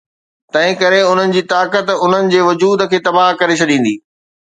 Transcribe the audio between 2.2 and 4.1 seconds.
جي وجود کي تباهه ڪري ڇڏيندي.